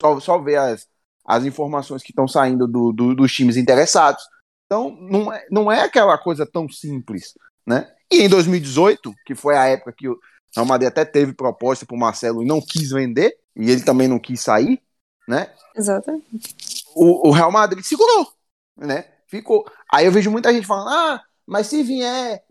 [0.02, 0.88] Só, só ver as,
[1.24, 4.22] as informações que estão saindo do, do, dos times interessados.
[4.66, 7.34] Então, não é, não é aquela coisa tão simples,
[7.66, 7.90] né?
[8.10, 10.18] E em 2018, que foi a época que o
[10.54, 14.08] Real Madrid até teve proposta para o Marcelo e não quis vender, e ele também
[14.08, 14.80] não quis sair,
[15.26, 15.50] né?
[15.74, 16.84] Exatamente.
[16.94, 18.28] O, o Real Madrid segurou,
[18.76, 19.06] né?
[19.26, 19.64] Ficou.
[19.92, 22.42] Aí eu vejo muita gente falando, ah, mas se vier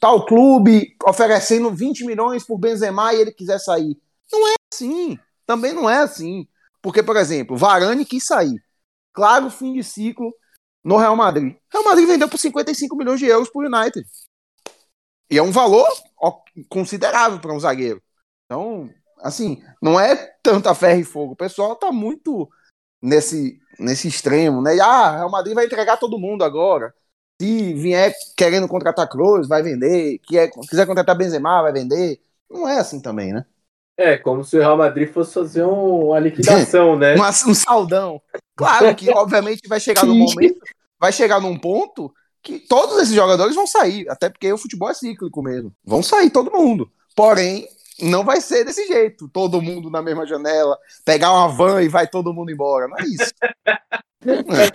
[0.00, 3.96] tal clube oferecendo 20 milhões por Benzema e ele quiser sair.
[4.30, 5.18] Não é assim.
[5.46, 6.46] Também não é assim.
[6.82, 8.60] Porque, por exemplo, Varane quis sair.
[9.12, 10.34] Claro, fim de ciclo
[10.84, 11.56] no Real Madrid.
[11.72, 14.06] Real Madrid vendeu por 55 milhões de euros para o United.
[15.30, 15.88] E é um valor
[16.68, 18.02] considerável para um zagueiro.
[18.44, 18.90] Então,
[19.20, 21.32] assim, não é tanta ferro e fogo.
[21.32, 22.50] O pessoal tá muito
[23.00, 24.78] nesse, nesse extremo, né?
[24.80, 26.92] Ah, Real Madrid vai entregar todo mundo agora.
[27.40, 30.18] Se vier querendo contratar Kroos, vai vender.
[30.26, 32.20] Quer, quiser contratar Benzema, vai vender.
[32.50, 33.46] Não é assim também, né?
[33.96, 37.14] É, como se o Real Madrid fosse fazer um, uma liquidação, né?
[37.46, 38.20] um saldão.
[38.56, 40.58] Claro que, obviamente, vai chegar num momento,
[40.98, 44.94] vai chegar num ponto que todos esses jogadores vão sair, até porque o futebol é
[44.94, 45.72] cíclico mesmo.
[45.84, 46.90] Vão sair todo mundo.
[47.14, 47.68] Porém,
[48.00, 52.08] não vai ser desse jeito, todo mundo na mesma janela, pegar uma van e vai
[52.08, 52.88] todo mundo embora.
[52.88, 53.32] Não é isso.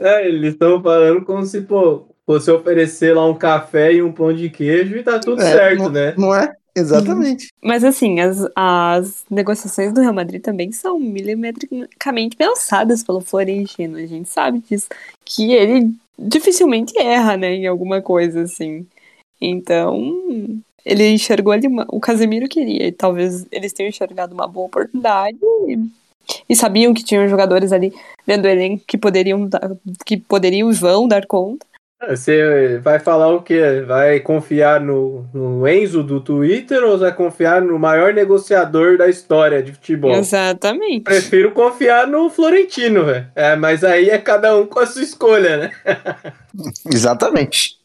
[0.00, 0.20] é.
[0.22, 4.32] é eles estão falando como se, pô, você oferecer lá um café e um pão
[4.32, 6.14] de queijo e tá tudo é, certo, não, né?
[6.16, 6.54] Não é?
[6.78, 7.52] Exatamente.
[7.62, 13.96] Mas assim, as, as negociações do Real Madrid também são milimetricamente pensadas pelo Florentino.
[13.96, 14.88] A gente sabe disso.
[15.24, 18.86] Que ele dificilmente erra, né, em alguma coisa, assim.
[19.40, 21.66] Então, ele enxergou ali.
[21.66, 22.92] Uma, o Casemiro queria.
[22.92, 25.38] Talvez eles tenham enxergado uma boa oportunidade.
[25.68, 25.78] E,
[26.48, 27.92] e sabiam que tinham jogadores ali
[28.26, 29.48] dentro do elenco que poderiam,
[30.04, 31.66] que poderiam e vão dar conta.
[32.06, 33.82] Você vai falar o quê?
[33.84, 39.60] Vai confiar no, no Enzo do Twitter ou vai confiar no maior negociador da história
[39.60, 40.12] de futebol?
[40.12, 41.02] Exatamente.
[41.02, 43.26] Prefiro confiar no Florentino, velho.
[43.34, 45.72] É, mas aí é cada um com a sua escolha, né?
[46.86, 47.78] Exatamente.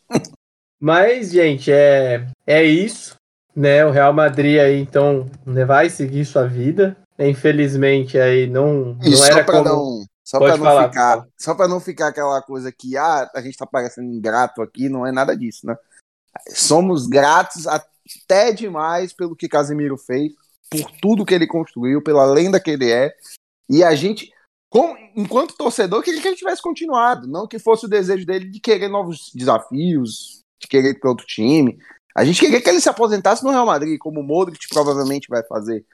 [0.80, 3.16] Mas, gente, é, é isso.
[3.56, 3.84] Né?
[3.84, 5.28] O Real Madrid aí, então,
[5.66, 6.96] vai seguir sua vida.
[7.18, 9.64] Infelizmente, aí não, não era como...
[9.64, 13.42] Não só para não falar, ficar, só para não ficar aquela coisa que ah, a
[13.42, 15.78] gente tá parecendo ingrato aqui, não é nada disso, né?
[16.50, 20.34] Somos gratos até demais pelo que Casemiro fez,
[20.72, 23.14] por tudo que ele construiu, pela lenda que ele é.
[23.70, 24.34] E a gente,
[24.72, 28.60] como, enquanto torcedor, queria que ele tivesse continuado, não que fosse o desejo dele de
[28.60, 31.78] querer novos desafios, de querer ir para outro time.
[32.16, 35.44] A gente queria que ele se aposentasse no Real Madrid, como o Modric provavelmente vai
[35.44, 35.86] fazer,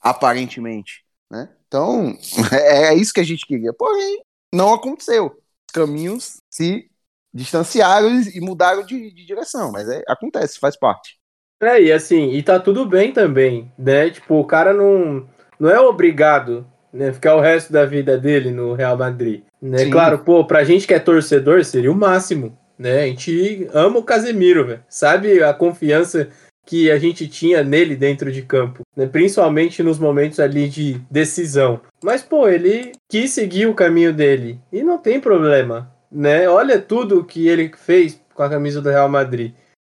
[0.00, 1.04] aparentemente.
[1.28, 1.48] Né?
[1.68, 2.16] Então,
[2.52, 3.72] é, é isso que a gente queria.
[3.72, 4.20] Porém,
[4.52, 5.26] não aconteceu.
[5.26, 6.90] Os caminhos se
[7.32, 11.18] distanciaram e mudaram de, de direção, mas é, acontece, faz parte.
[11.60, 14.10] É, e assim, e tá tudo bem também, né?
[14.10, 15.28] Tipo, o cara não,
[15.58, 19.42] não é obrigado né, ficar o resto da vida dele no Real Madrid.
[19.60, 19.90] Né?
[19.90, 23.02] Claro, pô, pra gente que é torcedor, seria o máximo, né?
[23.02, 24.84] A gente ama o Casemiro, velho.
[24.88, 26.28] Sabe a confiança
[26.68, 29.06] que a gente tinha nele dentro de campo, né?
[29.06, 31.80] principalmente nos momentos ali de decisão.
[32.04, 36.46] Mas, pô, ele quis seguir o caminho dele e não tem problema, né?
[36.46, 39.54] Olha tudo que ele fez com a camisa do Real Madrid,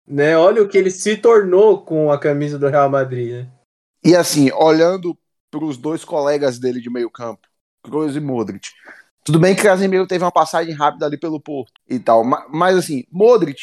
[0.08, 0.34] né?
[0.38, 3.48] Olha o que ele se tornou com a camisa do Real Madrid, né?
[4.02, 5.14] E assim, olhando
[5.50, 7.46] para os dois colegas dele de meio campo,
[7.84, 8.70] Kroos e Modric.
[9.22, 13.04] Tudo bem que Casemiro teve uma passagem rápida ali pelo Porto e tal, mas assim,
[13.12, 13.60] Modric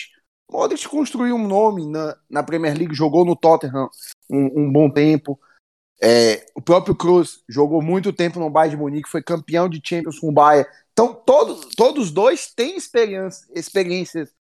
[0.49, 3.89] Modric construiu um nome na, na Premier League, jogou no Tottenham
[4.29, 5.39] um, um bom tempo.
[6.01, 10.17] É, o próprio Cruz jogou muito tempo no Bayern de Munique, foi campeão de Champions
[10.17, 10.67] com o Bayern.
[10.91, 14.33] Então, todos, todos dois têm experiência, experiências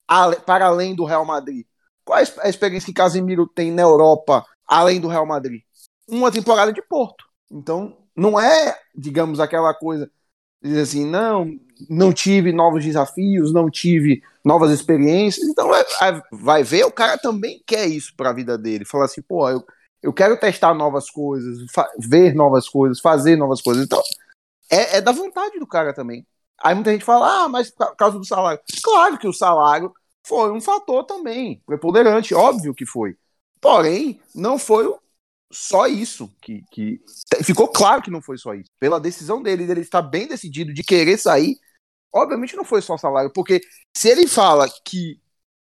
[0.45, 1.67] para além do Real Madrid.
[2.05, 5.63] Qual é a experiência que Casemiro tem na Europa, além do Real Madrid?
[6.09, 7.25] Uma temporada de Porto.
[7.51, 10.11] Então, não é, digamos, aquela coisa,
[10.67, 15.47] dizer assim, não, não tive novos desafios, não tive novas experiências.
[15.49, 18.85] Então, é, é, vai ver, o cara também quer isso para a vida dele.
[18.85, 19.65] Fala assim, pô, eu,
[20.03, 21.59] eu quero testar novas coisas,
[21.99, 23.85] ver novas coisas, fazer novas coisas.
[23.85, 24.03] Então,
[24.71, 26.27] é, é da vontade do cara também.
[26.63, 28.61] Aí muita gente fala, ah, mas por causa do salário.
[28.83, 29.93] Claro que o salário
[30.27, 33.17] foi um fator também, preponderante, óbvio que foi.
[33.61, 34.93] Porém, não foi
[35.53, 37.01] só isso que, que
[37.45, 38.71] ficou claro que não foi só isso.
[38.79, 41.57] Pela decisão dele, ele está bem decidido de querer sair,
[42.13, 43.61] obviamente não foi só salário, porque
[43.97, 45.21] se ele fala que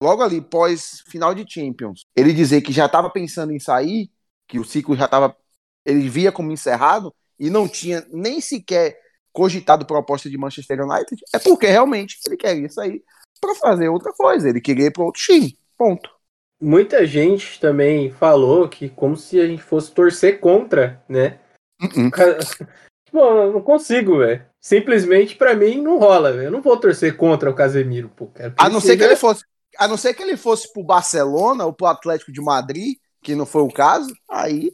[0.03, 4.11] logo ali, pós final de Champions, ele dizer que já estava pensando em sair,
[4.49, 5.37] que o ciclo já estava.
[5.85, 8.99] Ele via como encerrado e não tinha nem sequer
[9.33, 13.05] cogitado proposta de Manchester United, é porque realmente ele queria sair
[13.41, 14.49] para fazer outra coisa.
[14.49, 15.59] Ele queria ir para outro time.
[15.77, 16.16] Ponto.
[16.61, 21.39] Muita gente também falou que como se a gente fosse torcer contra, né?
[21.81, 22.69] Uh -uh.
[23.11, 24.45] Pô, eu não consigo, velho.
[24.61, 26.45] Simplesmente para mim não rola, velho.
[26.45, 28.31] Eu não vou torcer contra o Casemiro, pô.
[28.59, 29.45] A não ser que ele fosse,
[29.79, 33.47] a não ser que ele fosse pro Barcelona ou pro Atlético de Madrid, que não
[33.47, 34.73] foi o caso, aí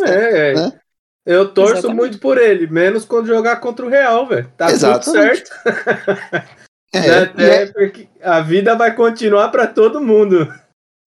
[0.00, 0.80] é, né?
[1.24, 1.96] Eu torço Exatamente.
[1.96, 4.50] muito por ele, menos quando jogar contra o Real, velho.
[4.56, 5.04] Tá Exatamente.
[5.04, 6.48] tudo certo.
[6.92, 7.66] é, Até é...
[7.66, 10.52] porque a vida vai continuar para todo mundo.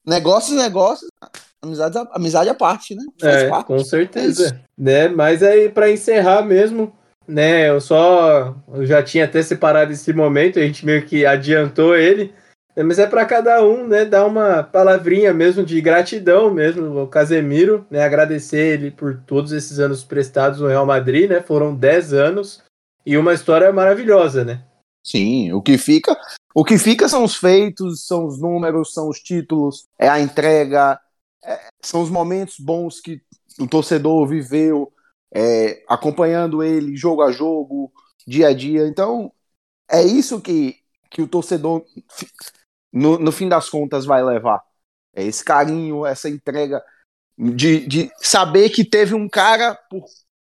[0.06, 1.10] Negócios, negócios,
[1.62, 3.04] amizade, amizade à parte, né?
[3.20, 3.68] Faz é, parte.
[3.68, 4.48] com certeza.
[4.48, 5.08] É né?
[5.08, 6.94] Mas aí, para encerrar mesmo,
[7.28, 7.70] né?
[7.70, 8.56] Eu só.
[8.74, 12.34] Eu já tinha até separado esse momento, a gente meio que adiantou ele.
[12.76, 14.06] Né, mas é para cada um, né?
[14.06, 18.04] Dar uma palavrinha mesmo de gratidão mesmo ao Casemiro, né?
[18.04, 21.42] Agradecer ele por todos esses anos prestados no Real Madrid, né?
[21.42, 22.62] Foram 10 anos
[23.06, 24.62] e uma história maravilhosa, né?
[25.06, 26.20] Sim, o que fica,
[26.54, 31.00] o que fica são os feitos, são os números, são os títulos, é a entrega,
[31.44, 33.22] é, são os momentos bons que
[33.60, 34.92] o torcedor viveu,
[35.32, 37.94] é, acompanhando ele jogo a jogo,
[38.26, 38.88] dia a dia.
[38.88, 39.32] Então,
[39.88, 40.76] é isso que,
[41.12, 41.86] que o torcedor,
[42.92, 44.64] no, no fim das contas, vai levar.
[45.14, 46.84] É esse carinho, essa entrega
[47.38, 50.06] de, de saber que teve um cara por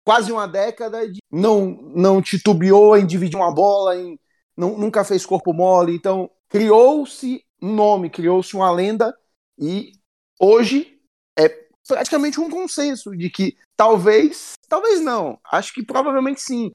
[0.04, 4.18] quase uma década de não, não titubeou em dividir uma bola, em,
[4.60, 5.94] nunca fez corpo mole.
[5.94, 9.14] Então, criou-se um nome, criou-se uma lenda
[9.58, 9.92] e
[10.38, 10.98] hoje
[11.38, 11.48] é
[11.86, 16.72] praticamente um consenso de que talvez, talvez não, acho que provavelmente sim,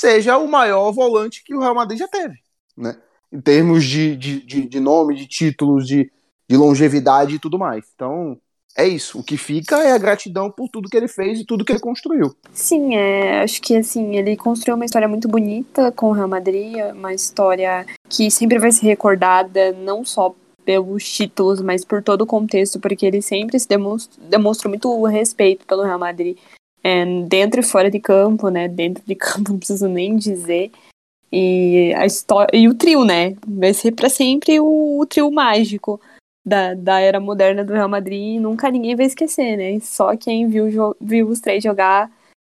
[0.00, 2.34] seja o maior volante que o Real Madrid já teve,
[2.76, 3.00] né?
[3.30, 6.10] Em termos de, de, de, de nome, de títulos, de,
[6.48, 7.86] de longevidade e tudo mais.
[7.94, 8.38] Então,
[8.76, 9.18] é isso.
[9.18, 11.80] O que fica é a gratidão por tudo que ele fez e tudo que ele
[11.80, 12.34] construiu.
[12.52, 16.74] Sim, é, acho que assim, ele construiu uma história muito bonita com o Real Madrid,
[16.94, 22.26] uma história que sempre vai ser recordada, não só pelos títulos, mas por todo o
[22.26, 26.36] contexto, porque ele sempre se demonstra, demonstra muito respeito pelo Real Madrid,
[26.82, 28.68] é, dentro e fora de campo, né?
[28.68, 30.70] Dentro de campo não preciso nem dizer.
[31.34, 33.34] E a história e o trio, né?
[33.46, 35.98] Vai ser para sempre o, o, trio mágico
[36.44, 38.36] da, da era moderna do Real Madrid.
[38.36, 39.78] E nunca ninguém vai esquecer, né?
[39.80, 42.10] Só quem viu, viu os três jogar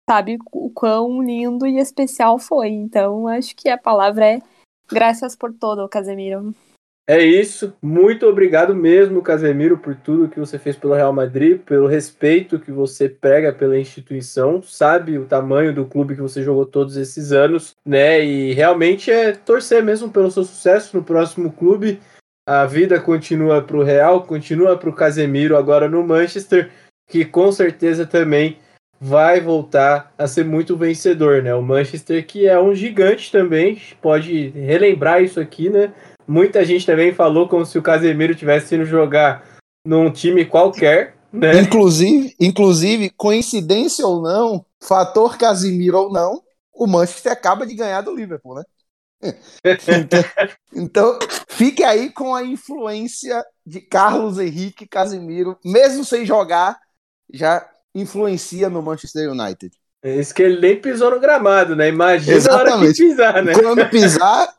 [0.10, 2.68] sabe o quão lindo e especial foi.
[2.70, 4.40] Então, acho que a palavra é
[4.90, 6.54] graças por todo, Casemiro.
[7.08, 7.74] É isso.
[7.82, 12.72] Muito obrigado mesmo, Casemiro, por tudo que você fez pelo Real Madrid, pelo respeito que
[12.72, 14.62] você prega pela instituição.
[14.62, 18.24] Sabe o tamanho do clube que você jogou todos esses anos, né?
[18.24, 22.00] E realmente é torcer mesmo pelo seu sucesso no próximo clube.
[22.54, 26.70] A vida continua para o Real, continua para o Casemiro agora no Manchester,
[27.10, 28.58] que com certeza também
[29.00, 31.56] vai voltar a ser muito vencedor, né?
[31.56, 35.94] O Manchester que é um gigante também, pode relembrar isso aqui, né?
[36.28, 39.46] Muita gente também falou como se o Casemiro tivesse indo jogar
[39.88, 41.58] num time qualquer, né?
[41.58, 46.42] Inclusive, inclusive, coincidência ou não, fator Casemiro ou não,
[46.74, 48.64] o Manchester acaba de ganhar do Liverpool, né?
[49.64, 50.20] então,
[50.74, 56.80] então, fique aí com a influência de Carlos Henrique Casemiro, mesmo sem jogar,
[57.32, 59.72] já influencia no Manchester United.
[60.04, 61.88] É isso que ele nem pisou no gramado, né?
[61.88, 62.72] Imagina Exatamente.
[62.72, 63.54] a hora que pisar, né?
[63.54, 64.50] Quando pisar,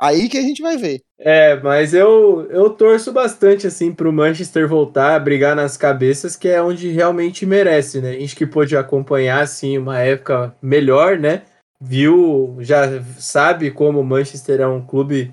[0.00, 1.02] aí que a gente vai ver.
[1.18, 6.48] É, mas eu, eu torço bastante, assim, pro Manchester voltar a brigar nas cabeças, que
[6.48, 8.10] é onde realmente merece, né?
[8.10, 11.42] A gente que pôde acompanhar, assim, uma época melhor, né?
[11.80, 15.32] Viu, já sabe como o Manchester é um clube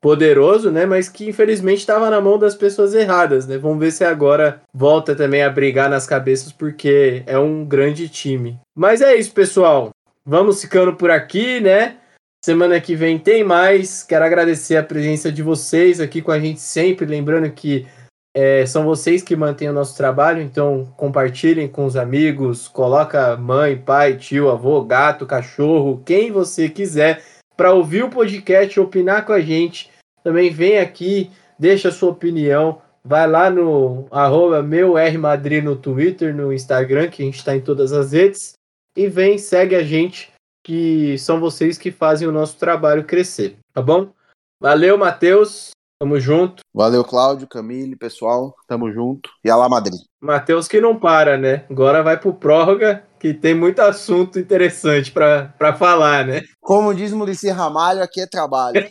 [0.00, 0.86] poderoso, né?
[0.86, 3.58] Mas que infelizmente estava na mão das pessoas erradas, né?
[3.58, 8.58] Vamos ver se agora volta também a brigar nas cabeças, porque é um grande time.
[8.74, 9.90] Mas é isso, pessoal.
[10.24, 11.96] Vamos ficando por aqui, né?
[12.42, 14.02] Semana que vem tem mais.
[14.02, 17.04] Quero agradecer a presença de vocês aqui com a gente sempre.
[17.04, 17.86] Lembrando que
[18.32, 23.76] é, são vocês que mantêm o nosso trabalho, então compartilhem com os amigos, coloca mãe,
[23.76, 27.24] pai, tio, avô, gato, cachorro, quem você quiser
[27.56, 29.90] para ouvir o podcast, opinar com a gente.
[30.22, 32.80] Também vem aqui, deixa a sua opinião.
[33.04, 37.60] Vai lá no arroba meu Madrid no Twitter, no Instagram, que a gente está em
[37.60, 38.52] todas as redes.
[38.96, 40.32] E vem, segue a gente,
[40.64, 44.12] que são vocês que fazem o nosso trabalho crescer, tá bom?
[44.60, 45.70] Valeu, Matheus.
[46.02, 46.62] Tamo junto.
[46.72, 48.54] Valeu, Cláudio, Camille, pessoal.
[48.66, 49.28] Tamo junto.
[49.44, 50.00] E Alá Madrid.
[50.18, 51.66] Matheus que não para, né?
[51.68, 56.40] Agora vai pro prórroga, que tem muito assunto interessante para falar, né?
[56.58, 58.82] Como diz Murici Ramalho, aqui é trabalho.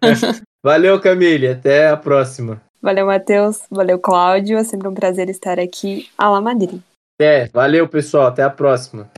[0.64, 1.48] Valeu, Camille.
[1.48, 2.62] Até a próxima.
[2.80, 3.60] Valeu, Matheus.
[3.70, 4.56] Valeu, Cláudio.
[4.56, 6.08] É sempre um prazer estar aqui.
[6.16, 6.80] Alá Madrid.
[7.20, 8.28] É, valeu, pessoal.
[8.28, 9.10] Até a próxima.